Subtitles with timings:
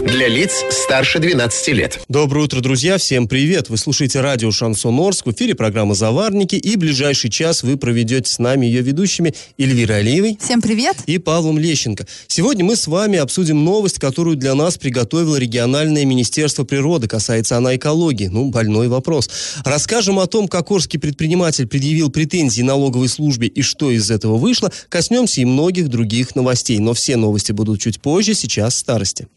[0.00, 2.00] Для лиц старше 12 лет.
[2.08, 2.98] Доброе утро, друзья.
[2.98, 3.68] Всем привет.
[3.68, 5.26] Вы слушаете радио «Шансон Орск».
[5.26, 6.56] В эфире программа «Заварники».
[6.56, 10.38] И ближайший час вы проведете с нами ее ведущими Эльвирой Алиевой.
[10.40, 10.96] Всем привет.
[11.06, 12.06] И Павлом Лещенко.
[12.26, 17.06] Сегодня мы с вами обсудим новость, которую для нас приготовило региональное министерство природы.
[17.06, 18.26] Касается она экологии.
[18.26, 19.30] Ну, больной вопрос.
[19.64, 24.72] Расскажем о том, как орский предприниматель предъявил претензии налоговой службе и что из этого вышло.
[24.88, 26.78] Коснемся и многих других новостей.
[26.78, 28.34] Но все новости будут чуть позже.
[28.34, 29.28] Сейчас старости.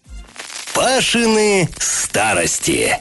[0.75, 2.99] Пашины старости.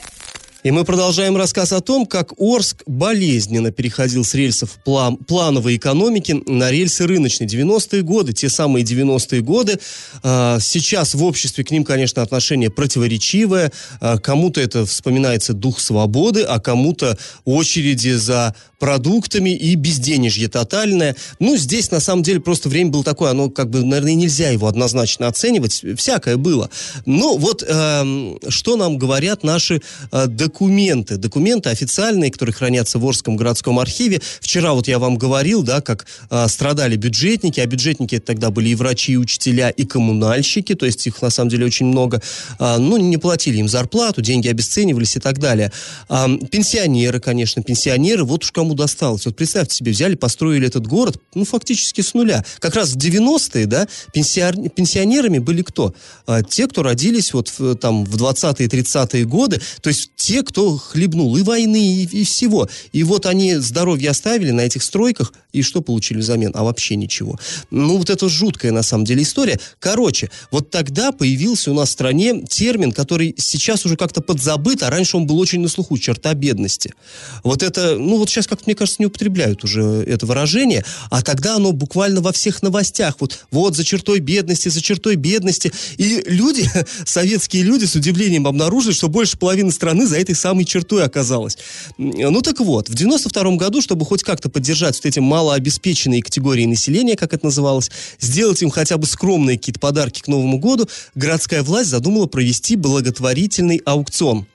[0.64, 6.42] И мы продолжаем рассказ о том, как Орск болезненно переходил с рельсов план, плановой экономики
[6.46, 7.46] на рельсы рыночной.
[7.46, 9.78] 90-е годы, те самые 90-е годы.
[10.22, 13.72] Э, сейчас в обществе к ним, конечно, отношение противоречивое.
[14.00, 21.16] Э, кому-то это вспоминается дух свободы, а кому-то очереди за продуктами и безденежье тотальное.
[21.38, 24.66] Ну, здесь, на самом деле, просто время было такое, оно, как бы, наверное, нельзя его
[24.66, 25.82] однозначно оценивать.
[25.96, 26.68] Всякое было.
[27.06, 29.80] Но вот э, что нам говорят наши
[30.12, 31.16] э, документы.
[31.16, 34.20] Документы официальные, которые хранятся в Орском городском архиве.
[34.40, 38.68] Вчера вот я вам говорил, да, как э, страдали бюджетники, а бюджетники это тогда были
[38.68, 42.22] и врачи, и учителя, и коммунальщики, то есть их, на самом деле, очень много.
[42.60, 45.72] Э, ну, не платили им зарплату, деньги обесценивались и так далее.
[46.08, 49.26] Э, пенсионеры, конечно, пенсионеры, вот уж кому досталось.
[49.26, 52.44] Вот представьте себе, взяли, построили этот город, ну, фактически с нуля.
[52.60, 54.54] Как раз в 90-е, да, пенсиар...
[54.70, 55.94] пенсионерами были кто?
[56.26, 60.76] А, те, кто родились вот в, там в 20-е, 30-е годы, то есть те, кто
[60.76, 62.68] хлебнул и войны, и, и всего.
[62.92, 66.52] И вот они здоровье оставили на этих стройках, и что получили взамен?
[66.54, 67.38] А вообще ничего.
[67.70, 69.58] Ну, вот это жуткая, на самом деле, история.
[69.78, 74.90] Короче, вот тогда появился у нас в стране термин, который сейчас уже как-то подзабыт, а
[74.90, 76.94] раньше он был очень на слуху, черта бедности.
[77.42, 81.56] Вот это, ну, вот сейчас как мне кажется, не употребляют уже это выражение, а тогда
[81.56, 85.72] оно буквально во всех новостях, вот, вот за чертой бедности, за чертой бедности.
[85.96, 86.68] И люди,
[87.04, 91.58] советские люди с удивлением обнаружили, что больше половины страны за этой самой чертой оказалось.
[91.98, 97.16] Ну так вот, в 92 году, чтобы хоть как-то поддержать вот эти малообеспеченные категории населения,
[97.16, 97.90] как это называлось,
[98.20, 103.80] сделать им хотя бы скромные какие-то подарки к Новому году, городская власть задумала провести благотворительный
[103.84, 104.46] аукцион.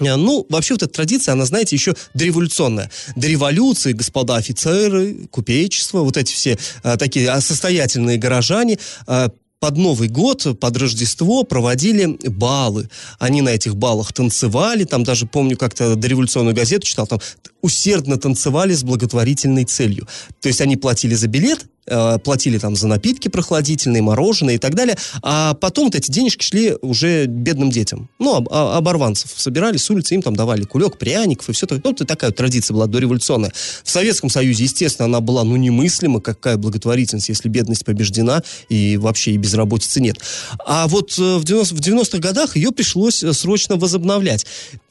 [0.00, 2.90] Э, ну, вообще вот эта традиция, она, знаете, еще дореволюционная.
[3.16, 9.30] До революции господа офицеры, купечество, вот эти все а, такие а, состоятельные горожане а,
[9.60, 12.88] под Новый год, под Рождество проводили балы.
[13.18, 17.20] Они на этих балах танцевали, там даже помню как-то дореволюционную газету читал, там
[17.60, 20.06] усердно танцевали с благотворительной целью.
[20.40, 24.74] То есть они платили за билет, Э, платили там за напитки прохладительные, мороженое и так
[24.74, 28.10] далее, а потом вот эти денежки шли уже бедным детям.
[28.18, 31.80] Ну, об, оборванцев собирали с улицы, им там давали кулек, пряников и все это.
[31.82, 33.52] Ну, это такая традиция была дореволюционная.
[33.84, 39.32] В Советском Союзе, естественно, она была, ну, немыслима, какая благотворительность, если бедность побеждена и вообще
[39.32, 40.18] и безработицы нет.
[40.66, 44.46] А вот э, в 90, в 90-х годах ее пришлось э, срочно возобновлять.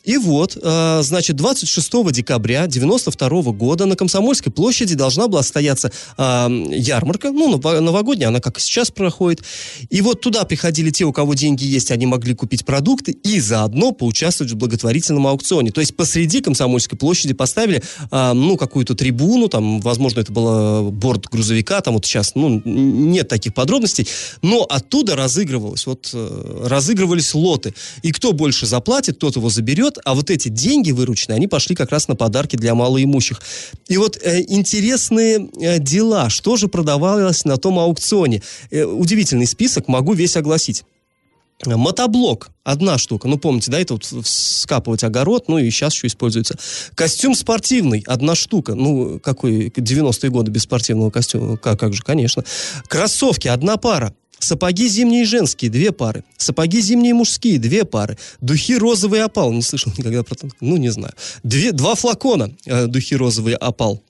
[0.07, 6.47] И вот, э, значит, 26 декабря 92 года на Комсомольской площади должна была состояться э,
[6.69, 9.43] ярмарка, ну, новогодняя, она как и сейчас проходит.
[9.89, 13.91] И вот туда приходили те, у кого деньги есть, они могли купить продукты и заодно
[13.91, 15.71] поучаствовать в благотворительном аукционе.
[15.71, 21.25] То есть посреди Комсомольской площади поставили, э, ну, какую-то трибуну, там, возможно, это было борт
[21.25, 24.07] грузовика, там вот сейчас, ну, нет таких подробностей,
[24.41, 27.73] но оттуда разыгрывалось, вот, э, разыгрывались лоты.
[28.03, 31.91] И кто больше заплатит, тот его заберет, а вот эти деньги вырученные, они пошли как
[31.91, 33.41] раз на подарки для малоимущих.
[33.87, 38.41] И вот э, интересные э, дела, что же продавалось на том аукционе.
[38.71, 40.83] Э, удивительный список, могу весь огласить.
[41.65, 46.55] Мотоблок одна штука, ну помните, да, это вот скапывать огород, ну и сейчас еще используется.
[46.93, 52.43] Костюм спортивный, одна штука, ну какой 90-е годы без спортивного костюма, как, как же, конечно.
[52.87, 54.13] Кроссовки, одна пара.
[54.39, 56.23] Сапоги зимние женские, две пары.
[56.37, 58.17] Сапоги зимние мужские, две пары.
[58.41, 59.51] Духи розовый опал.
[59.51, 60.49] Не слышал никогда про это.
[60.61, 61.13] Ну, не знаю.
[61.43, 64.01] Две, два флакона э, духи розовый опал.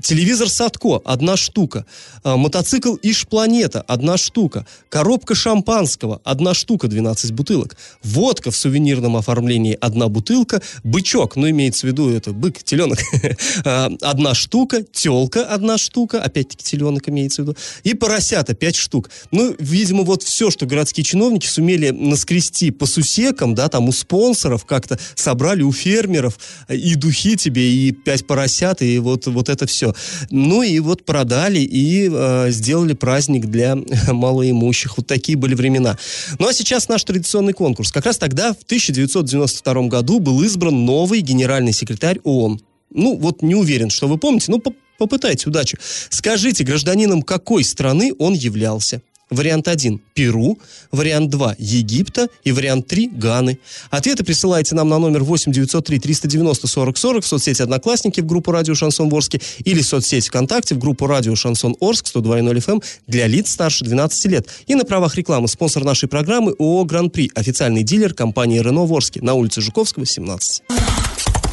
[0.00, 1.84] Телевизор Садко– одна штука.
[2.22, 4.66] А, мотоцикл Иш Планета– одна штука.
[4.88, 7.76] Коробка шампанского– одна штука, 12 бутылок.
[8.02, 10.62] Водка в сувенирном оформлении– одна бутылка.
[10.82, 12.98] Бычок, ну, имеется в виду это бык, теленок–
[13.64, 14.82] а, одна штука.
[14.82, 16.22] Телка– одна штука.
[16.22, 17.56] Опять-таки теленок имеется в виду.
[17.84, 19.10] И поросята– пять штук.
[19.30, 24.64] Ну, Видимо, вот все, что городские чиновники сумели наскрести по сусекам, да, там у спонсоров
[24.64, 26.38] как-то собрали у фермеров
[26.68, 29.94] и духи тебе, и пять поросят, и вот, вот это все.
[30.30, 33.76] Ну и вот продали и э, сделали праздник для
[34.08, 34.96] малоимущих.
[34.96, 35.98] Вот такие были времена.
[36.38, 37.92] Ну а сейчас наш традиционный конкурс.
[37.92, 42.60] Как раз тогда, в 1992 году, был избран новый генеральный секретарь ООН.
[42.94, 44.60] Ну, вот не уверен, что вы помните, но
[44.98, 45.78] попытайте удачи.
[46.10, 49.02] Скажите гражданином какой страны он являлся?
[49.32, 50.58] Вариант 1– Перу,
[50.90, 53.58] вариант 2– Египта и вариант 3– Ганы.
[53.90, 58.52] Ответы присылайте нам на номер 8 903 390 40 40 в соцсети «Одноклассники» в группу
[58.52, 62.82] «Радио Шансон Орске» или в соцсети ВКонтакте в группу «Радио Шансон Орск» 102.0 FM эм
[63.06, 64.48] для лиц старше 12 лет.
[64.66, 69.22] И на правах рекламы спонсор нашей программы ООО «Гран-при», официальный дилер компании «Рено» в Орске
[69.22, 70.62] на улице Жуковского, 17.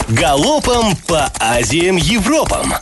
[0.09, 2.73] Галопом по Азиям Европам!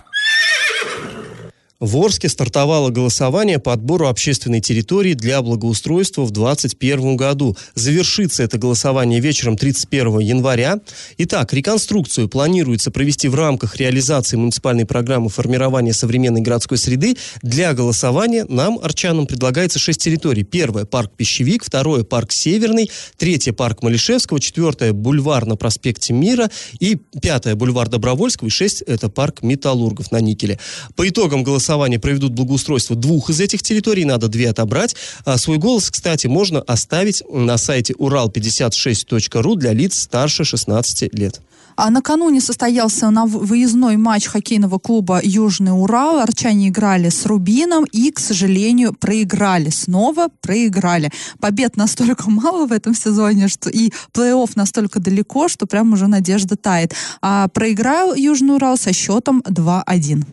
[1.79, 7.55] В Орске стартовало голосование по отбору общественной территории для благоустройства в 2021 году.
[7.75, 10.79] Завершится это голосование вечером 31 января.
[11.19, 17.15] Итак, реконструкцию планируется провести в рамках реализации муниципальной программы формирования современной городской среды.
[17.43, 20.41] Для голосования нам, арчанам, предлагается шесть территорий.
[20.41, 26.49] Первое– парк Пищевик, второе– парк Северный, третье– парк Малишевского, четвертое– бульвар на проспекте Мира
[26.79, 30.57] и пятое– бульвар Добровольского и шесть– это парк Металлургов на Никеле.
[30.95, 34.95] По итогам голосования голосования проведут благоустройство двух из этих территорий, надо две отобрать.
[35.25, 41.41] А свой голос, кстати, можно оставить на сайте урал56.ру для лиц старше 16 лет.
[41.75, 46.19] А накануне состоялся на выездной матч хоккейного клуба «Южный Урал».
[46.19, 49.69] Арчане играли с «Рубином» и, к сожалению, проиграли.
[49.69, 51.11] Снова проиграли.
[51.39, 56.55] Побед настолько мало в этом сезоне, что и плей-офф настолько далеко, что прям уже надежда
[56.55, 56.95] тает.
[57.21, 60.23] А проиграл «Южный Урал» со счетом 2-1.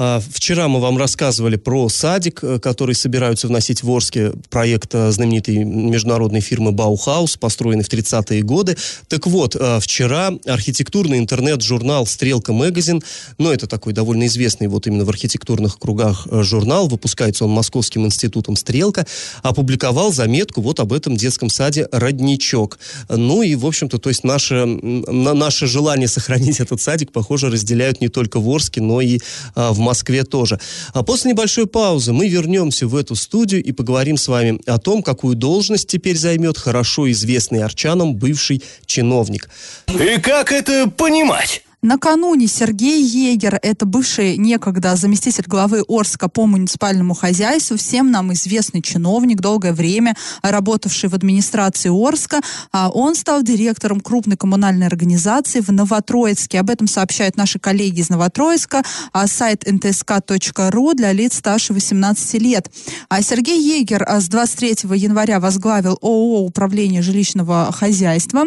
[0.00, 5.10] А, вчера мы вам рассказывали про садик, э, который собираются вносить в Орске, проект э,
[5.10, 8.76] знаменитой международной фирмы Баухаус, построенный в 30-е годы.
[9.08, 13.02] Так вот, э, вчера архитектурный интернет-журнал «Стрелка Магазин»,
[13.38, 18.54] ну, это такой довольно известный вот именно в архитектурных кругах журнал, выпускается он Московским институтом
[18.54, 19.04] «Стрелка»,
[19.42, 22.78] опубликовал заметку вот об этом детском саде «Родничок».
[23.08, 28.06] Ну и, в общем-то, то есть наше, наше желание сохранить этот садик, похоже, разделяют не
[28.06, 29.18] только в Орске, но и
[29.54, 30.58] в Москве тоже.
[30.92, 35.02] А после небольшой паузы мы вернемся в эту студию и поговорим с вами о том,
[35.02, 39.48] какую должность теперь займет хорошо известный арчанам бывший чиновник.
[39.88, 41.62] И как это понимать?
[41.80, 48.82] Накануне Сергей Егер, это бывший некогда заместитель главы Орска по муниципальному хозяйству, всем нам известный
[48.82, 52.40] чиновник, долгое время работавший в администрации Орска,
[52.72, 56.58] а он стал директором крупной коммунальной организации в Новотроицке.
[56.58, 58.82] Об этом сообщают наши коллеги из Новотроицка,
[59.12, 62.72] а сайт ntsk.ru для лиц старше 18 лет.
[63.08, 68.46] А Сергей Егер а, с 23 января возглавил ООО «Управление жилищного хозяйства»,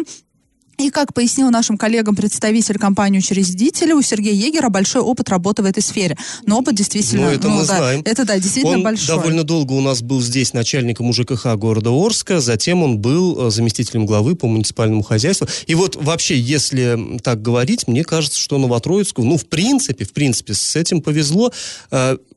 [0.82, 5.82] и, как пояснил нашим коллегам представитель компании-учредителя, у Сергея Егера большой опыт работы в этой
[5.82, 6.16] сфере.
[6.44, 7.26] Но опыт действительно...
[7.26, 8.02] Ну, это ну, мы да, знаем.
[8.04, 9.06] Это, да, действительно он большой.
[9.06, 14.06] довольно долго у нас был здесь начальником УЖКХ города Орска, затем он был э, заместителем
[14.06, 15.46] главы по муниципальному хозяйству.
[15.66, 20.54] И вот вообще, если так говорить, мне кажется, что Новотроицку, ну, в принципе, в принципе,
[20.54, 21.52] с этим повезло.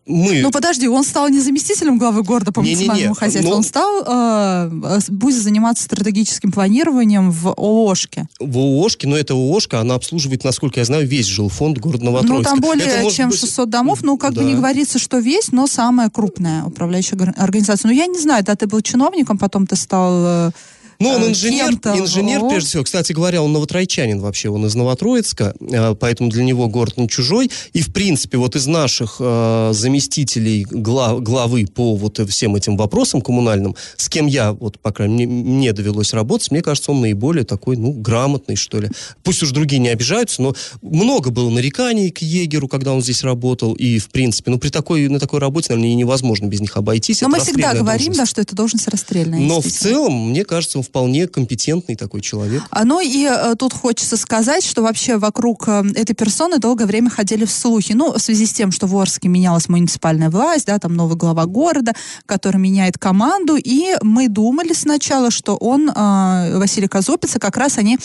[0.06, 0.42] Э, мы...
[0.42, 3.58] Ну подожди, он стал не заместителем главы города по муниципальному хозяйству, но...
[3.58, 8.28] он стал, э, э, будет заниматься стратегическим планированием в ООшке.
[8.40, 12.56] В ООшке, но эта ООшка, она обслуживает, насколько я знаю, весь жилфонд города Новотроицка.
[12.56, 13.40] Ну там более чем быть...
[13.40, 14.42] 600 домов, ну как да.
[14.42, 17.90] бы не говорится, что весь, но самая крупная управляющая организация.
[17.90, 20.54] Ну я не знаю, да, ты был чиновником, потом ты стал...
[21.00, 22.84] Ну, он э, инженер, инженер прежде всего.
[22.84, 27.52] Кстати говоря, он новотройчанин вообще, он из Новотроицка, э, поэтому для него город не чужой.
[27.74, 33.22] И, в принципе, вот из наших э, заместителей глав, главы по вот всем этим вопросам
[33.22, 37.44] коммунальным, с кем я, вот, по крайней мере, мне довелось работать, мне кажется, он наиболее
[37.44, 38.90] такой, ну, грамотный, что ли.
[39.24, 43.74] Пусть уж другие не обижаются, но много было нареканий к егеру, когда он здесь работал,
[43.74, 47.22] и, в принципе, ну, при такой, на такой работе, наверное, невозможно без них обойтись.
[47.22, 48.20] Но это мы всегда говорим, должность.
[48.20, 49.40] да, что это должность расстрельная.
[49.40, 52.64] Но в целом, мне кажется, вполне компетентный такой человек.
[52.70, 57.10] А, ну и э, тут хочется сказать, что вообще вокруг э, этой персоны долгое время
[57.10, 57.94] ходили в слухи.
[57.94, 61.46] Ну, в связи с тем, что в Орске менялась муниципальная власть, да, там новый глава
[61.46, 61.94] города,
[62.26, 67.98] который меняет команду, и мы думали сначала, что он, э, Василий Казупица, как раз они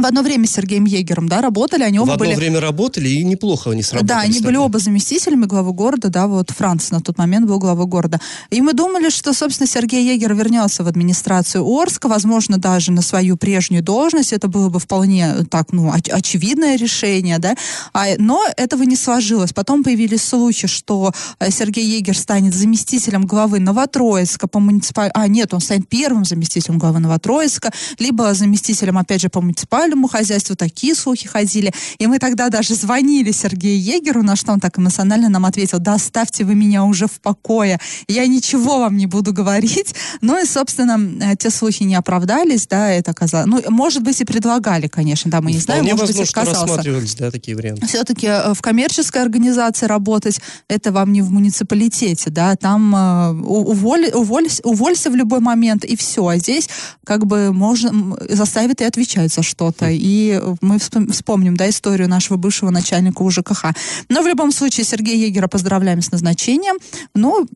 [0.00, 2.34] в одно время с Сергеем Егером, да, работали, они оба В одно были...
[2.34, 4.08] время работали, и неплохо они сработали.
[4.08, 7.86] Да, они были оба заместителями главы города, да, вот Франц на тот момент был главой
[7.86, 8.20] города.
[8.50, 13.36] И мы думали, что, собственно, Сергей Егер вернется в администрацию Орска, возможно, даже на свою
[13.36, 14.32] прежнюю должность.
[14.32, 17.54] Это было бы вполне так, ну, оч- очевидное решение, да.
[17.92, 19.52] А, но этого не сложилось.
[19.52, 25.10] Потом появились слухи, что э, Сергей Егер станет заместителем главы Новотроицка по муниципаль...
[25.14, 30.56] А, нет, он станет первым заместителем главы Новотроицка, либо заместителем, опять же, по муниципальному хозяйству.
[30.56, 31.72] Такие слухи ходили.
[31.98, 35.94] И мы тогда даже звонили Сергею Егеру, на что он так эмоционально нам ответил, да
[35.94, 37.78] оставьте вы меня уже в покое,
[38.08, 39.94] я ничего вам не буду говорить.
[40.22, 40.98] Ну и, собственно,
[41.32, 43.46] э, те слухи не оправдались, да, это оказалось...
[43.46, 46.40] Ну, может быть, и предлагали, конечно, да, мы не знаем, Вполне может быть, возможно, что
[46.40, 47.86] отказался рассматривались, да, такие варианты.
[47.86, 53.72] все-таки э, в коммерческой организации работать, это вам не в муниципалитете, да, там э, у-
[53.72, 56.26] уволи- уволься, уволься в любой момент, и все.
[56.26, 56.68] А здесь
[57.04, 59.90] как бы можно, м, заставят и отвечать за что-то.
[59.90, 63.66] И э, мы вспом- вспомним, да, историю нашего бывшего начальника УЖКХ.
[64.08, 66.76] Но в любом случае Сергея Егера поздравляем с назначением.
[67.14, 67.46] Ну,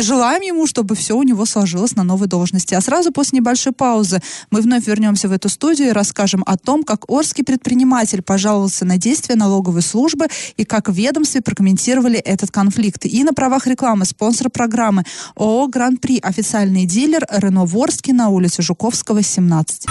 [0.00, 2.74] желаем ему, чтобы все у него сложилось на новой должности.
[2.74, 6.82] А сразу после небольшой паузы мы вновь вернемся в эту студию и расскажем о том,
[6.84, 10.26] как Орский предприниматель пожаловался на действия налоговой службы
[10.56, 13.06] и как в ведомстве прокомментировали этот конфликт.
[13.06, 15.04] И на правах рекламы спонсор программы
[15.36, 19.86] ООО «Гран-при» официальный дилер Рено Ворский на улице Жуковского, 17.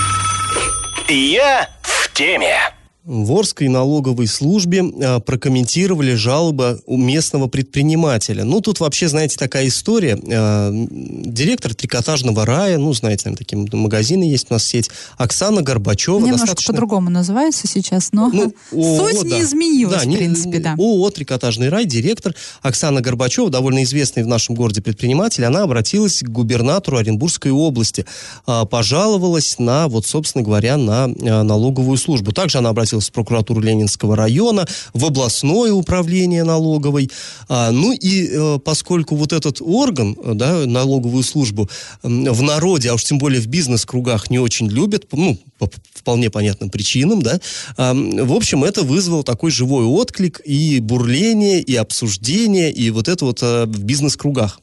[1.14, 2.58] Я в теме.
[3.06, 8.46] В Орской налоговой службе а, прокомментировали жалобы у местного предпринимателя.
[8.46, 10.18] Ну, тут вообще, знаете, такая история.
[10.32, 16.20] А, директор трикотажного рая, ну, знаете, там такие магазины есть у нас сеть, Оксана Горбачева.
[16.20, 19.36] Немножко достаточно- по-другому называется сейчас, но Ну, ООО, суть да.
[19.36, 20.76] не изменилась, Да, в не- принципе, да.
[20.78, 26.30] ООО «Трикотажный рай», директор Оксана Горбачева, довольно известный в нашем городе предприниматель, она обратилась к
[26.30, 28.06] губернатору Оренбургской области,
[28.46, 32.32] а, пожаловалась на, вот, собственно говоря, на налоговую службу.
[32.32, 37.10] Также она обратилась в прокуратуру Ленинского района, в областное управление налоговой.
[37.50, 41.70] А, Ну и э, поскольку вот этот орган, э, да, налоговую службу,
[42.04, 46.70] в народе, а уж тем более в бизнес-кругах не очень любят, ну, по вполне понятным
[46.70, 47.40] причинам, да,
[47.78, 53.42] в общем, это вызвало такой живой отклик и бурление, и обсуждение, и вот это вот
[53.42, 54.60] э, в бизнес-кругах.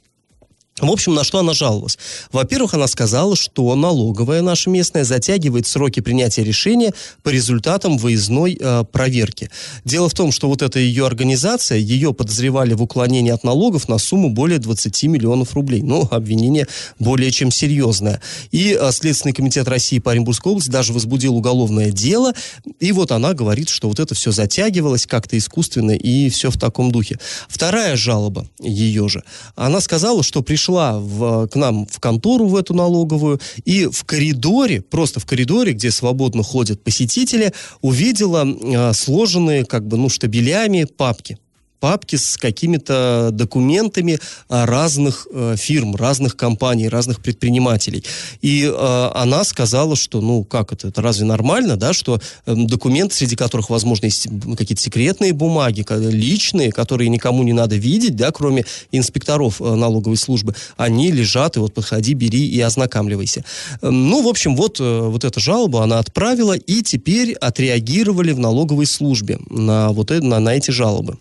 [0.80, 1.98] В общем, на что она жаловалась?
[2.32, 8.84] Во-первых, она сказала, что налоговая наша местная затягивает сроки принятия решения по результатам выездной э,
[8.90, 9.50] проверки.
[9.84, 13.98] Дело в том, что вот эта ее организация, ее подозревали в уклонении от налогов на
[13.98, 15.82] сумму более 20 миллионов рублей.
[15.82, 16.66] Ну, обвинение
[16.98, 18.20] более чем серьезное.
[18.50, 22.32] И э, Следственный комитет России по Оренбургской области даже возбудил уголовное дело.
[22.78, 26.90] И вот она говорит, что вот это все затягивалось как-то искусственно и все в таком
[26.90, 27.18] духе.
[27.48, 29.22] Вторая жалоба ее же.
[29.56, 34.80] Она сказала, что пришла в- к нам в контору в эту налоговую и в коридоре,
[34.80, 41.38] просто в коридоре, где свободно ходят посетители, увидела э, сложенные как бы, ну, штабелями папки
[41.80, 44.18] папки с какими-то документами
[44.48, 48.04] а, разных э, фирм, разных компаний, разных предпринимателей.
[48.42, 53.14] И э, она сказала, что, ну, как это, это разве нормально, да, что э, документы,
[53.14, 58.66] среди которых, возможно, есть какие-то секретные бумаги, личные, которые никому не надо видеть, да, кроме
[58.92, 63.44] инспекторов э, налоговой службы, они лежат, и вот подходи, бери и ознакомливайся.
[63.80, 68.38] Э, Ну, в общем, вот, э, вот эту жалобу она отправила, и теперь отреагировали в
[68.38, 71.16] налоговой службе на, вот, э- на, на эти жалобы.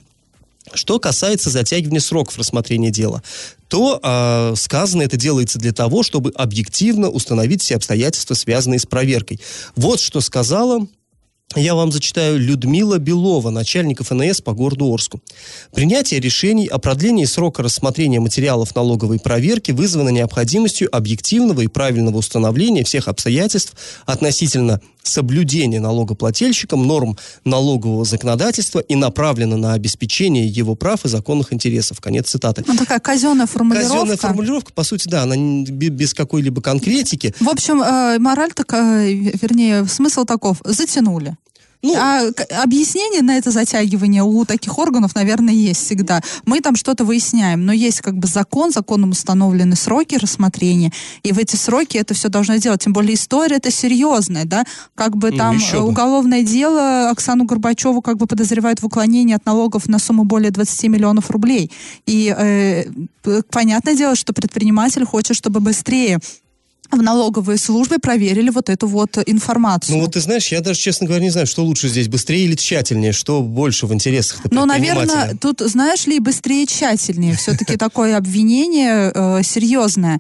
[0.74, 3.24] Что касается затягивания сроков рассмотрения дела,
[3.68, 9.40] то а, сказано, это делается для того, чтобы объективно установить все обстоятельства, связанные с проверкой.
[9.76, 10.88] Вот что сказала
[11.56, 15.20] я вам зачитаю Людмила Белова, начальник ФНС по городу Орску.
[15.74, 22.84] Принятие решений о продлении срока рассмотрения материалов налоговой проверки вызвано необходимостью объективного и правильного установления
[22.84, 23.74] всех обстоятельств
[24.06, 32.00] относительно соблюдения налогоплательщиком норм налогового законодательства и направлено на обеспечение его прав и законных интересов.
[32.02, 32.64] Конец цитаты.
[32.68, 33.94] Ну, такая казенная формулировка.
[33.94, 37.34] Казенная формулировка, по сути, да, она без какой-либо конкретики.
[37.40, 40.62] В общем, э, мораль такая, вернее, смысл таков.
[40.64, 41.36] Затянули.
[41.82, 42.24] Ну, А
[42.62, 46.22] объяснение на это затягивание у таких органов, наверное, есть всегда.
[46.46, 50.92] Мы там что-то выясняем, но есть как бы закон, законом установлены сроки рассмотрения,
[51.24, 52.84] и в эти сроки это все должно делать.
[52.84, 55.88] Тем более история это серьезная, да, как бы Ну, там еще э, бы.
[55.88, 60.84] уголовное дело Оксану Горбачеву как бы подозревают в уклонении от налогов на сумму более 20
[60.90, 61.72] миллионов рублей.
[62.06, 62.86] И э,
[63.52, 66.20] понятное дело, что предприниматель хочет, чтобы быстрее
[66.92, 69.98] в налоговой службе проверили вот эту вот информацию.
[69.98, 72.56] Ну вот ты знаешь, я даже, честно говоря, не знаю, что лучше здесь, быстрее или
[72.56, 77.36] тщательнее, что больше в интересах Ну, наверное, тут, знаешь ли, быстрее, тщательнее.
[77.36, 80.20] Все-таки такое обвинение э, серьезное.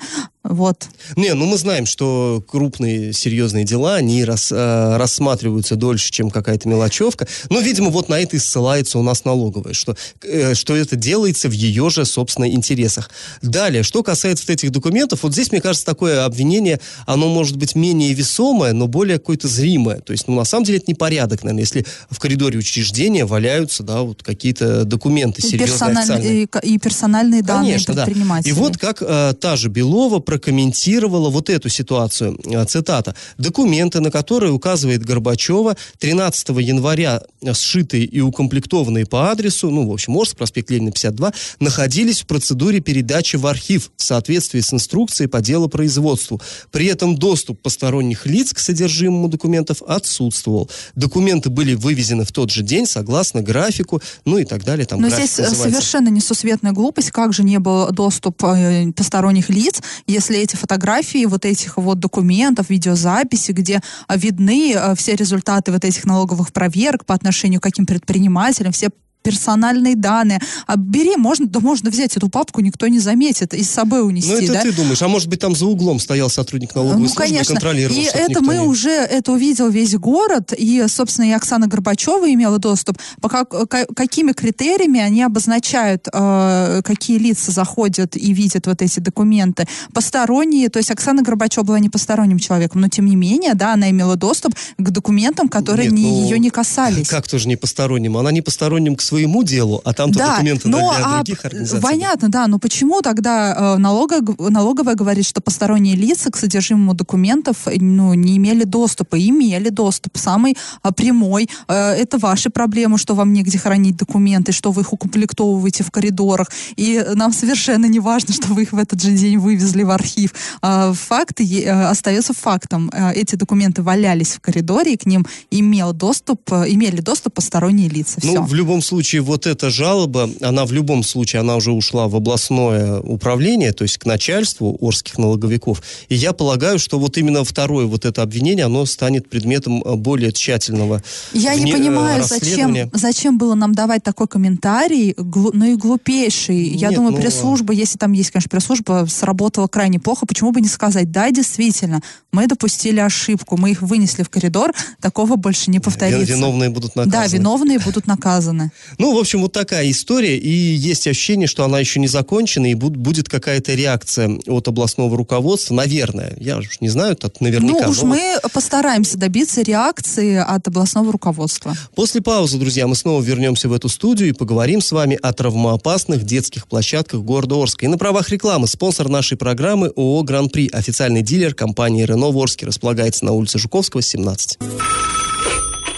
[0.50, 0.88] Вот.
[1.16, 6.68] Не, ну мы знаем, что крупные серьезные дела, они рас, э, рассматриваются дольше, чем какая-то
[6.68, 7.28] мелочевка.
[7.52, 11.50] Но, видимо, вот на это и ссылается у нас налоговая, что, э, что это делается
[11.50, 13.12] в ее же, собственно, интересах.
[13.44, 17.76] Далее, что касается вот этих документов, вот здесь, мне кажется, такое обвинение, оно может быть
[17.76, 20.00] менее весомое, но более какое-то зримое.
[20.00, 24.02] То есть, ну, на самом деле, это непорядок, наверное, если в коридоре учреждения валяются, да,
[24.02, 26.44] вот какие-то документы серьезные, персональ- официальные.
[26.44, 28.06] и, и персональные данные Конечно, да.
[28.06, 28.50] предпринимателей.
[28.52, 32.38] И вот как э, та же Белова прокомментировала вот эту ситуацию.
[32.46, 33.16] Э, цитата.
[33.38, 39.92] «Документы, на которые указывает Горбачева, 13 января э, сшитые и укомплектованные по адресу, ну, в
[39.92, 45.28] общем, Орск, проспект Ленина, 52, находились в процедуре передачи в архив в соответствии с инструкцией
[45.30, 46.42] по делопроизводству.
[46.72, 50.70] При этом доступ посторонних лиц к содержимому документов отсутствовал.
[50.96, 54.86] Документы были вывезены в тот же день, согласно графику, ну и так далее.
[54.86, 55.64] Там Но здесь э, называется.
[55.64, 61.46] совершенно несусветная глупость, как же не был доступ э, посторонних лиц, если эти фотографии вот
[61.46, 67.14] этих вот документов, видеозаписи, где э, видны э, все результаты вот этих налоговых проверок по
[67.14, 68.90] отношению к каким предпринимателям, все
[69.22, 70.40] персональные данные.
[70.68, 74.32] А бери, можно, да можно взять эту папку, никто не заметит, и с собой унести,
[74.32, 74.62] Ну, это да?
[74.62, 75.02] ты думаешь.
[75.02, 77.52] А может быть, там за углом стоял сотрудник налоговой Ну, службы конечно.
[77.54, 81.68] и контролировал, И это мы не- уже, это увидел весь город, и, собственно, и Оксана
[81.68, 82.98] Горбачева имела доступ.
[83.22, 89.00] По как, ка- какими критериями они обозначают, э, какие лица заходят и видят вот эти
[89.00, 89.68] документы?
[89.94, 93.90] Посторонние, то есть Оксана Горбачева была не посторонним человеком, но тем не менее, да, она
[93.90, 97.08] имела доступ к документам, которые Нет, не, ну, ее не касались.
[97.10, 98.18] Как тоже не посторонним?
[98.18, 101.82] Она не посторонним к своему делу, а там-то да, документы но, для а, других организаций.
[101.82, 107.58] Понятно, да, но почему тогда э, налога, налоговая говорит, что посторонние лица к содержимому документов
[107.66, 109.18] э, ну, не имели доступа?
[109.20, 111.50] Имели доступ, самый а, прямой.
[111.68, 116.48] Э, это ваши проблемы, что вам негде хранить документы, что вы их укомплектовываете в коридорах.
[116.76, 120.34] И нам совершенно не важно, что вы их в этот же день вывезли в архив.
[120.62, 122.92] А, Факт остается фактом.
[123.16, 128.20] Эти документы валялись в коридоре, и к ним имел доступ, имели доступ посторонние лица.
[128.24, 128.44] Ну, Все.
[128.44, 133.00] в любом случае, вот эта жалоба, она в любом случае, она уже ушла в областное
[133.00, 135.82] управление, то есть к начальству Орских налоговиков.
[136.10, 140.32] И я полагаю, что вот именно второе вот это обвинение, оно станет предметом э, более
[140.32, 141.02] тщательного
[141.34, 146.70] Я не вне- э, понимаю, зачем, зачем было нам давать такой комментарий, глу- наиглупейший.
[146.70, 150.26] Я Нет, думаю, ну, пресс-служба, если там есть, конечно, пресс-служба, сработала крайне плохо.
[150.26, 152.02] Почему бы не сказать, да, действительно,
[152.32, 156.34] мы допустили ошибку, мы их вынесли в коридор, такого больше не повторится.
[156.34, 157.12] Виновные будут наказаны.
[157.12, 158.72] Да, виновные будут наказаны.
[158.98, 162.74] Ну, в общем, вот такая история, и есть ощущение, что она еще не закончена, и
[162.74, 166.34] буд- будет какая-то реакция от областного руководства, наверное.
[166.40, 167.86] Я уж не знаю, это наверняка.
[167.86, 171.76] ну, уж но мы постараемся добиться реакции от областного руководства.
[171.96, 176.24] После паузы, друзья, мы снова вернемся в эту студию и поговорим с вами о травмоопасных
[176.24, 177.86] детских площадках города Орска.
[177.86, 182.66] И на правах рекламы спонсор нашей программы ООО «Гран-при», официальный дилер компании «Рено» в Орске,
[182.66, 184.58] располагается на улице Жуковского, 17.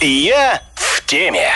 [0.00, 1.48] Я в теме.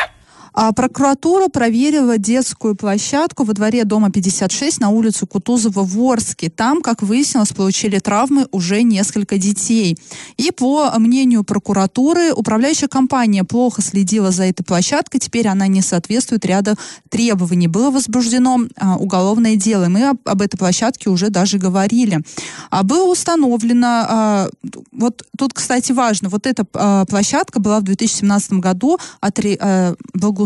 [0.57, 6.49] А прокуратура проверила детскую площадку во дворе дома 56 на улице Кутузова в Орске.
[6.49, 9.99] Там, как выяснилось, получили травмы уже несколько детей.
[10.39, 15.19] И по мнению прокуратуры, управляющая компания плохо следила за этой площадкой.
[15.19, 16.77] Теперь она не соответствует ряду
[17.11, 17.69] требований.
[17.69, 19.91] Было возбуждено а, уголовное дело.
[19.91, 22.23] Мы об, об этой площадке уже даже говорили.
[22.71, 24.49] А было установлено, а,
[24.91, 29.95] вот тут, кстати, важно, вот эта а, площадка была в 2017 году отре, а,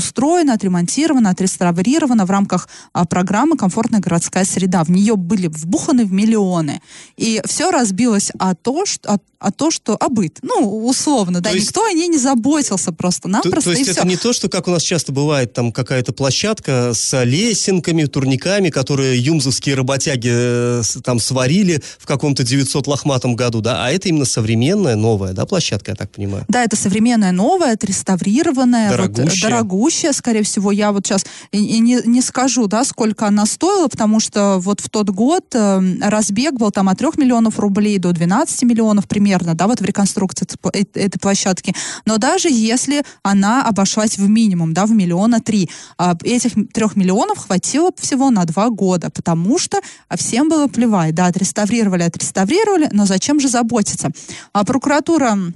[0.01, 4.83] благоустроена, отремонтирована, отреставрирована в рамках а, программы «Комфортная городская среда».
[4.85, 6.81] В нее были вбуханы в миллионы.
[7.17, 10.39] И все разбилось о то, что, о, о то, что о быт.
[10.43, 14.01] Ну, условно, да, есть- никто о ней не заботился То, просто-напросто, то есть и это
[14.01, 14.09] все.
[14.09, 19.19] не то, что, как у нас часто бывает, там какая-то площадка с лесенками, турниками, которые
[19.21, 24.97] юмзовские работяги э, там сварили в каком-то 900 лохматом году, да, а это именно современная,
[24.97, 26.45] новая, да, площадка, я так понимаю.
[26.49, 29.51] Да, это современная, новая, отреставрированная, вот, э, Дорогущая.
[29.91, 30.73] Дорогущая, скорее всего.
[30.73, 34.89] Я вот сейчас и, не, не скажу, да, сколько она стоила, потому что вот в
[34.89, 39.67] тот год э, разбег был там от 3 миллионов рублей до 12 миллионов примерно, да,
[39.67, 41.75] вот в реконструкции эт- эт- этой площадки.
[42.07, 47.39] Но даже если она обошлась в минимум, да, в миллиона три, а, этих трех миллионов
[47.39, 49.81] хватило всего на два года, потому что
[50.17, 54.11] всем было плевать, да, отреставрировали, отреставрировали, но зачем же заботиться?
[54.53, 55.51] А прокуратура Э,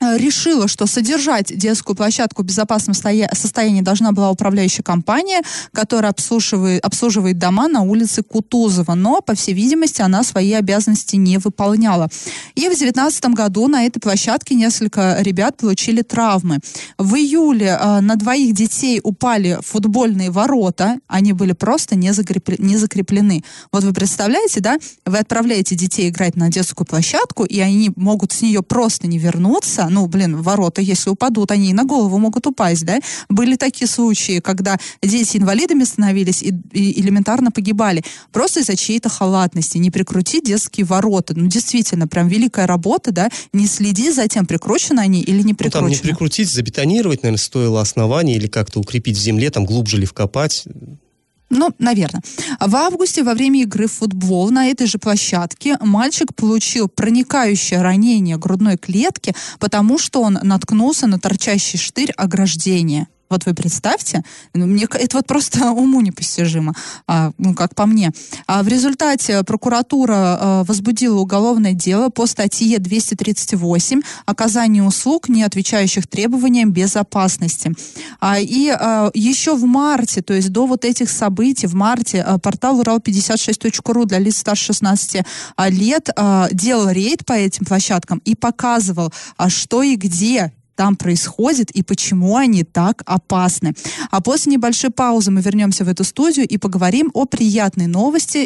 [0.00, 7.38] решила, что содержать детскую площадку в безопасном состоянии должна была управляющая компания, которая обслуживает, обслуживает
[7.38, 12.08] дома на улице Кутузова, но, по всей видимости, она свои обязанности не выполняла.
[12.54, 16.58] И в 2019 году на этой площадке несколько ребят получили травмы.
[16.96, 22.76] В июле э, на двоих детей упали футбольные ворота, они были просто не, закрепли, не
[22.76, 23.42] закреплены.
[23.72, 28.42] Вот вы представляете, да, вы отправляете детей играть на детскую площадку, и они могут с
[28.42, 32.84] нее просто не вернуться, ну, блин, ворота, если упадут, они и на голову могут упасть,
[32.84, 32.98] да?
[33.28, 38.02] Были такие случаи, когда дети инвалидами становились и, и элементарно погибали.
[38.32, 39.78] Просто из-за чьей-то халатности.
[39.78, 41.34] Не прикрутить детские ворота.
[41.36, 43.28] Ну, действительно, прям великая работа, да?
[43.52, 45.88] Не следи за тем, прикручены они или не прикручены.
[45.88, 49.96] Ну, там не прикрутить, забетонировать, наверное, стоило основание или как-то укрепить в земле, там глубже
[49.98, 50.64] ли вкопать.
[51.50, 52.22] Ну, наверное.
[52.60, 58.36] В августе во время игры в футбол на этой же площадке мальчик получил проникающее ранение
[58.36, 63.08] грудной клетки, потому что он наткнулся на торчащий штырь ограждения.
[63.30, 64.22] Вот вы представьте,
[64.54, 66.74] ну, мне это вот просто уму непостижимо,
[67.06, 68.12] а, ну, как по мне.
[68.46, 76.06] А в результате прокуратура а, возбудила уголовное дело по статье 238 «Оказание услуг, не отвечающих
[76.06, 77.72] требованиям безопасности».
[78.20, 82.38] А, и а, еще в марте, то есть до вот этих событий, в марте а,
[82.38, 85.24] портал Урал56.ру для лиц старше 16
[85.56, 90.94] а, лет а, делал рейд по этим площадкам и показывал, а, что и где там
[90.94, 93.74] происходит и почему они так опасны.
[94.12, 98.38] А после небольшой паузы мы вернемся в эту студию и поговорим о приятной новости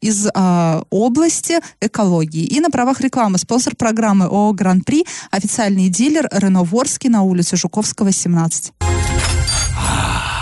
[0.00, 2.44] из э, области экологии.
[2.44, 8.12] И на правах рекламы спонсор программы ООО «Гран-при» официальный дилер «Рено Ворский» на улице Жуковского,
[8.12, 8.72] 17.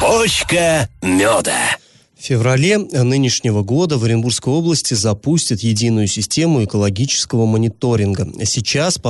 [0.00, 1.58] Почка меда.
[2.22, 8.28] В феврале нынешнего года в Оренбургской области запустят единую систему экологического мониторинга.
[8.44, 9.00] Сейчас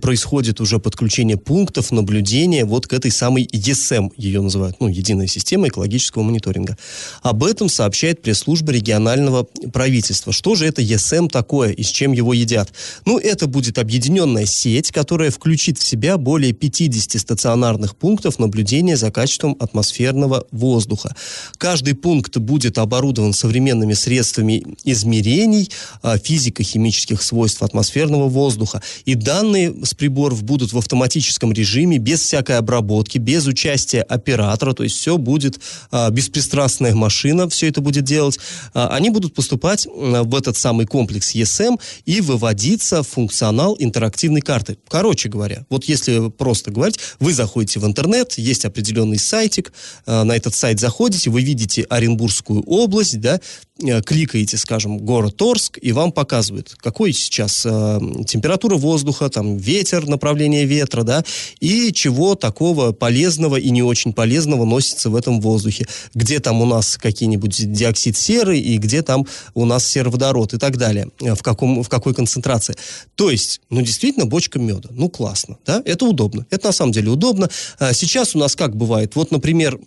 [0.00, 5.68] происходит уже подключение пунктов наблюдения вот к этой самой ЕСМ, ее называют, ну, единая система
[5.68, 6.78] экологического мониторинга.
[7.20, 10.32] Об этом сообщает пресс-служба регионального правительства.
[10.32, 12.72] Что же это ЕСМ такое и с чем его едят?
[13.04, 19.10] Ну, это будет объединенная сеть, которая включит в себя более 50 стационарных пунктов наблюдения за
[19.10, 21.14] качеством атмосферного воздуха.
[21.58, 25.68] Каждый пункт будет будет оборудован современными средствами измерений
[26.00, 28.80] а, физико-химических свойств атмосферного воздуха.
[29.04, 34.84] И данные с приборов будут в автоматическом режиме, без всякой обработки, без участия оператора, то
[34.84, 35.58] есть все будет
[35.90, 38.38] а, беспристрастная машина, все это будет делать.
[38.74, 44.78] А, они будут поступать в этот самый комплекс ESM и выводиться в функционал интерактивной карты.
[44.88, 49.72] Короче говоря, вот если просто говорить, вы заходите в интернет, есть определенный сайтик,
[50.06, 53.40] на этот сайт заходите, вы видите Оренбургскую Оренбургскую область, да,
[53.82, 60.06] э, кликаете, скажем, город Торск, и вам показывают, какой сейчас э, температура воздуха, там, ветер,
[60.06, 61.24] направление ветра, да,
[61.60, 65.86] и чего такого полезного и не очень полезного носится в этом воздухе.
[66.14, 70.76] Где там у нас какие-нибудь диоксид серы, и где там у нас сероводород и так
[70.76, 72.76] далее, э, в, каком, в какой концентрации.
[73.14, 74.88] То есть, ну, действительно, бочка меда.
[74.92, 76.46] Ну, классно, да, это удобно.
[76.50, 77.48] Это на самом деле удобно.
[77.78, 79.16] А сейчас у нас как бывает?
[79.16, 79.78] Вот, например,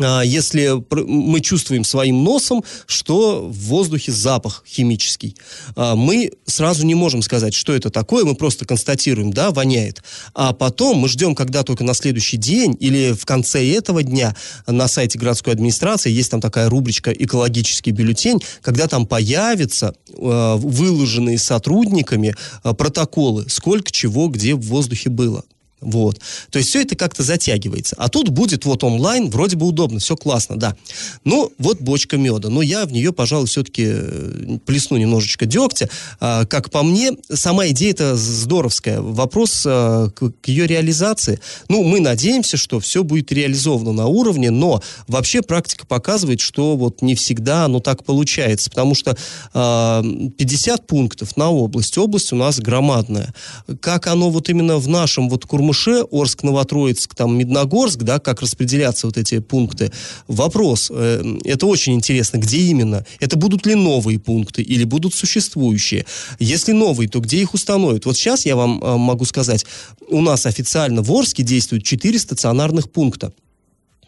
[0.00, 5.36] если мы чувствуем своим носом, что в воздухе запах химический.
[5.76, 10.02] А, мы сразу не можем сказать, что это такое, мы просто констатируем, да, воняет.
[10.34, 14.88] А потом мы ждем, когда только на следующий день или в конце этого дня на
[14.88, 22.34] сайте городской администрации есть там такая рубричка «Экологический бюллетень», когда там появятся а, выложенные сотрудниками
[22.62, 25.44] протоколы, сколько чего где в воздухе было.
[25.80, 26.20] Вот.
[26.50, 27.94] То есть все это как-то затягивается.
[27.98, 30.76] А тут будет вот онлайн, вроде бы удобно, все классно, да.
[31.24, 32.48] Ну, вот бочка меда.
[32.48, 35.88] Но я в нее, пожалуй, все-таки э, плесну немножечко дегтя.
[36.18, 39.00] А, как по мне, сама идея это здоровская.
[39.00, 41.40] Вопрос а, к, к ее реализации.
[41.68, 47.02] Ну, мы надеемся, что все будет реализовано на уровне, но вообще практика показывает, что вот
[47.02, 48.68] не всегда оно так получается.
[48.68, 49.16] Потому что
[49.54, 51.96] а, 50 пунктов на область.
[51.98, 53.32] Область у нас громадная.
[53.80, 58.40] Как оно вот именно в нашем вот Курмане Курмыше, Орск, Новотроицк, там, Медногорск, да, как
[58.40, 59.92] распределяться вот эти пункты.
[60.26, 63.04] Вопрос, э, это очень интересно, где именно?
[63.20, 66.06] Это будут ли новые пункты или будут существующие?
[66.38, 68.06] Если новые, то где их установят?
[68.06, 69.66] Вот сейчас я вам э, могу сказать,
[70.08, 73.32] у нас официально в Орске действуют 4 стационарных пункта.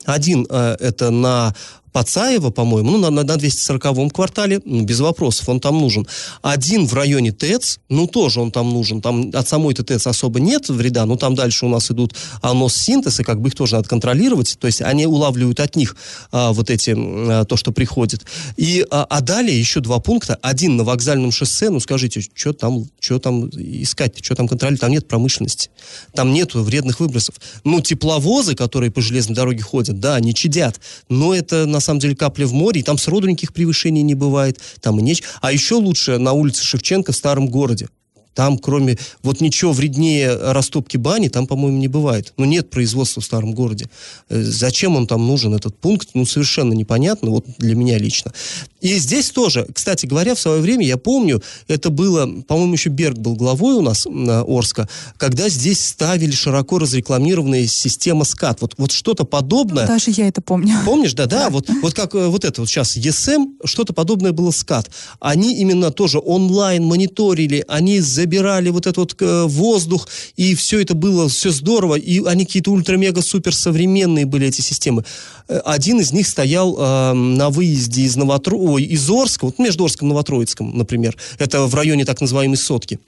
[0.06, 1.54] Один э, это на
[1.92, 6.06] Пацаева, по-моему, ну, на, на 240-м квартале, ну, без вопросов, он там нужен.
[6.42, 9.00] Один в районе ТЭЦ, ну, тоже он там нужен.
[9.00, 13.20] Там от самой ТЭЦ особо нет вреда, но там дальше у нас идут анос синтез,
[13.20, 14.56] и как бы их тоже надо контролировать.
[14.58, 15.96] То есть они улавливают от них
[16.30, 18.24] а, вот эти, а, то, что приходит.
[18.56, 20.38] И, а, а далее еще два пункта.
[20.42, 24.80] Один на вокзальном шоссе, ну, скажите, что там, что там искать, что там контролировать?
[24.80, 25.70] Там нет промышленности,
[26.14, 27.34] там нету вредных выбросов.
[27.64, 32.00] Ну, тепловозы, которые по железной дороге ходят, да, они чадят, но это на на самом
[32.00, 35.26] деле капля в море, и там сроду никаких превышений не бывает, там и нечего.
[35.40, 37.88] А еще лучше на улице Шевченко в старом городе.
[38.34, 42.32] Там, кроме, вот ничего вреднее растопки бани, там, по-моему, не бывает.
[42.36, 43.88] Но нет производства в старом городе.
[44.28, 48.32] Э, зачем он там нужен, этот пункт, ну, совершенно непонятно, вот для меня лично.
[48.80, 53.18] И здесь тоже, кстати говоря, в свое время, я помню, это было, по-моему, еще Берг
[53.18, 58.60] был главой у нас на Орска, когда здесь ставили широко разрекламированная система СКАТ.
[58.62, 59.86] Вот, вот что-то подобное.
[59.86, 60.76] Даже я это помню.
[60.84, 64.50] Помнишь, да, да, вот, вот как э, вот это вот сейчас ЕСМ, что-то подобное было
[64.50, 64.90] СКАТ.
[65.20, 70.94] Они именно тоже онлайн мониторили, они забирали вот этот вот э, воздух, и все это
[70.94, 75.04] было, все здорово, и они какие-то ультра-мега-супер современные были, эти системы.
[75.48, 78.56] Э, один из них стоял э, на выезде из, Новотро...
[78.70, 81.16] Ой, из Орска, вот между Орском и Новотроицком, например.
[81.38, 83.00] Это в районе так называемой Сотки.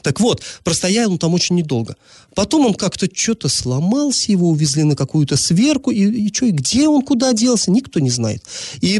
[0.00, 1.96] Так вот, простоял он там очень недолго.
[2.34, 6.88] Потом он как-то что-то сломался, его увезли на какую-то сверку, и, и что, и где
[6.88, 8.42] он, куда делся, никто не знает.
[8.80, 8.98] И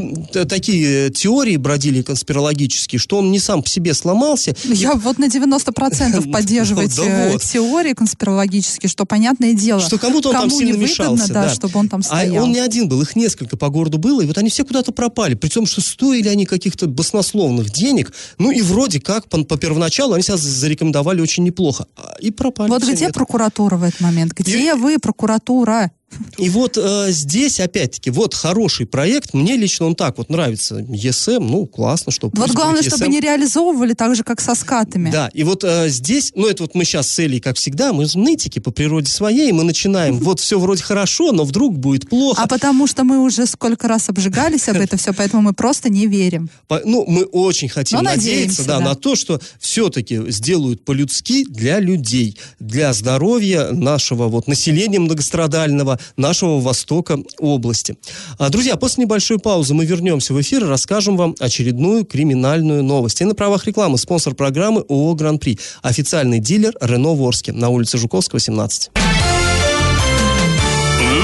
[0.48, 4.54] такие теории бродили конспирологические, что он не сам по себе сломался.
[4.64, 4.96] Я и...
[4.98, 10.58] вот на 90% поддерживать да теории конспирологические, что понятное дело, что кому-то он кому там
[10.58, 11.28] сильно мешался.
[11.28, 12.42] Да, да, чтобы он там а стоял.
[12.42, 14.92] А он не один был, их несколько по городу было, и вот они все куда-то
[14.92, 15.34] пропали.
[15.34, 20.12] При том, что стоили они каких-то баснословных денег, ну и вроде как по, по первоначалу
[20.12, 20.81] они себя зарекомендовали
[21.20, 21.86] очень неплохо.
[21.96, 22.68] А, и пропали.
[22.68, 24.32] Вот где нет прокуратура в этот момент?
[24.32, 24.72] Где и...
[24.72, 25.90] вы, прокуратура?
[26.38, 29.34] И вот э, здесь, опять-таки, вот хороший проект.
[29.34, 30.84] Мне лично он так вот нравится.
[30.88, 32.30] ЕСМ, ну, классно, что...
[32.32, 35.10] Вот главное, чтобы не реализовывали так же, как со скатами.
[35.10, 38.06] Да, и вот э, здесь, ну, это вот мы сейчас с Элей, как всегда, мы
[38.14, 42.42] нытики по природе своей, мы начинаем, вот все вроде хорошо, но вдруг будет плохо.
[42.42, 46.06] А потому что мы уже сколько раз обжигались об это все, поэтому мы просто не
[46.06, 46.50] верим.
[46.84, 52.92] Ну, мы очень хотим надеяться, да, на то, что все-таки сделают по-людски для людей, для
[52.92, 57.96] здоровья нашего вот населения многострадального, нашего востока области.
[58.38, 63.20] А, друзья, после небольшой паузы мы вернемся в эфир и расскажем вам очередную криминальную новость.
[63.20, 68.40] И на правах рекламы спонсор программы ООО «Гран-при», официальный дилер «Рено Ворске» на улице Жуковского,
[68.40, 68.90] 17.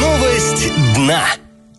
[0.00, 1.24] Новость дна.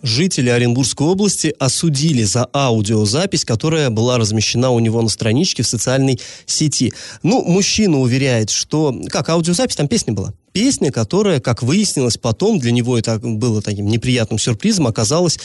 [0.01, 6.19] Жители Оренбургской области осудили за аудиозапись, которая была размещена у него на страничке в социальной
[6.45, 6.93] сети.
[7.21, 8.95] Ну, мужчина уверяет, что...
[9.09, 10.33] Как, аудиозапись, там песня была?
[10.51, 15.39] Песня, которая, как выяснилось потом, для него это было таким неприятным сюрпризом, оказалась,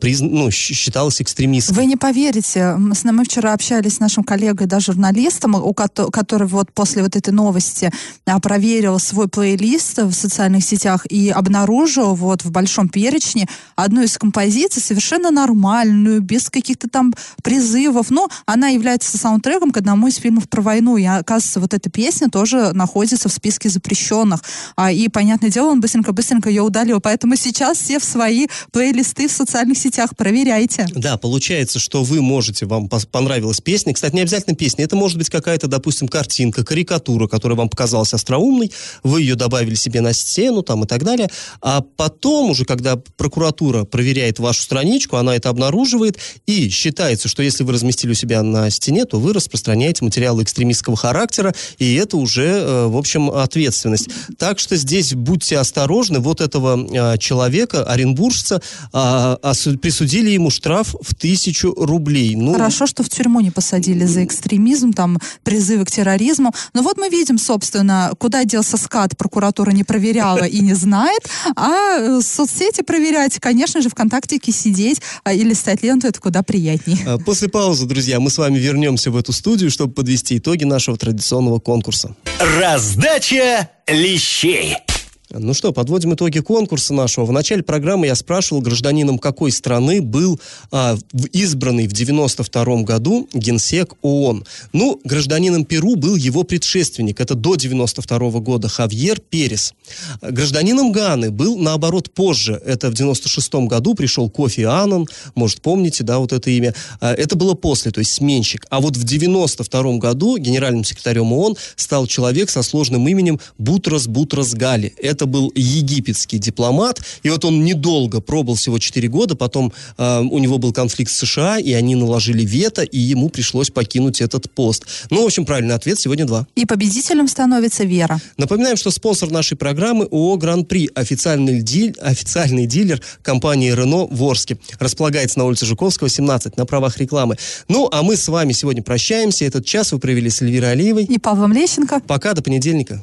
[0.00, 0.20] приз...
[0.20, 1.76] ну, считалась экстремистской.
[1.76, 5.88] Вы не поверите, мы, с нами вчера общались с нашим коллегой, да, журналистом, у ко-
[5.88, 7.90] который вот после вот этой новости
[8.26, 14.18] а, проверил свой плейлист в социальных сетях и обнаружил вот в большом перечне одну из
[14.18, 20.48] композиций совершенно нормальную, без каких-то там призывов, но она является саундтреком к одному из фильмов
[20.48, 24.42] про войну, и оказывается, вот эта песня тоже находится в списке запрещенных.
[24.76, 27.00] А, и, понятное дело, он быстренько-быстренько ее удалил.
[27.00, 30.86] Поэтому сейчас все в свои плейлисты в социальных сетях проверяйте.
[30.94, 33.94] Да, получается, что вы можете, вам понравилась песня.
[33.94, 34.84] Кстати, не обязательно песня.
[34.84, 38.72] Это может быть какая-то, допустим, картинка, карикатура, которая вам показалась остроумной.
[39.02, 41.28] Вы ее добавили себе на стену там и так далее.
[41.60, 47.64] А потом уже, когда прокуратура проверяет вашу страничку, она это обнаруживает и считается, что если
[47.64, 52.46] вы разместили у себя на стене, то вы распространяете материалы экстремистского характера, и это уже,
[52.46, 54.08] э, в общем, ответственность.
[54.38, 56.20] Так что здесь будьте осторожны.
[56.20, 59.36] Вот этого э, человека, оренбуржца, э,
[59.82, 62.36] присудили ему штраф в тысячу рублей.
[62.36, 66.54] Ну, Хорошо, что в тюрьму не посадили за экстремизм, там, призывы к терроризму.
[66.72, 71.98] Но вот мы видим, собственно, куда делся скат, прокуратура не проверяла и не знает, а
[71.98, 77.18] э, соцсети проверять, конечно же, ВКонтактике сидеть а, или листать ленту, это куда приятнее.
[77.24, 81.58] После паузы, друзья, мы с вами вернемся в эту студию, чтобы подвести итоги нашего традиционного
[81.58, 82.14] конкурса.
[82.38, 84.27] Раздача лещей.
[84.28, 84.97] shit.
[85.30, 87.26] Ну что, подводим итоги конкурса нашего.
[87.26, 90.96] В начале программы я спрашивал гражданином какой страны был а,
[91.32, 94.46] избранный в 92 году генсек ООН.
[94.72, 97.20] Ну, гражданином Перу был его предшественник.
[97.20, 99.74] Это до 92 года Хавьер Перес.
[100.22, 102.62] Гражданином Ганы был, наоборот, позже.
[102.64, 105.06] Это в 96 году пришел Кофи Аннан.
[105.34, 106.74] Может, помните, да, вот это имя.
[107.00, 108.64] А, это было после, то есть сменщик.
[108.70, 114.54] А вот в 92 году генеральным секретарем ООН стал человек со сложным именем Бутрас Бутрас
[114.54, 114.94] Гали.
[114.96, 117.00] Это Это был египетский дипломат.
[117.24, 119.34] И вот он недолго пробыл, всего 4 года.
[119.34, 123.68] Потом э, у него был конфликт с США, и они наложили вето, и ему пришлось
[123.68, 124.86] покинуть этот пост.
[125.10, 126.46] Ну, в общем, правильный ответ сегодня два.
[126.54, 128.20] И победителем становится Вера.
[128.36, 134.56] Напоминаем, что спонсор нашей программы ООО «Гран-при», официальный, диль, официальный дилер компании «Рено» в Орске.
[134.78, 137.38] Располагается на улице Жуковского, 17, на правах рекламы.
[137.66, 139.44] Ну, а мы с вами сегодня прощаемся.
[139.44, 141.06] Этот час вы провели с Эльвирой Алиевой.
[141.06, 142.02] И Павлом Лещенко.
[142.06, 143.02] Пока, до понедельника.